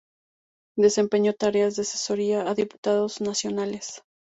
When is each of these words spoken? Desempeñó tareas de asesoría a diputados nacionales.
Desempeñó 0.77 1.33
tareas 1.33 1.75
de 1.75 1.83
asesoría 1.83 2.49
a 2.49 2.55
diputados 2.55 3.21
nacionales. 3.21 4.01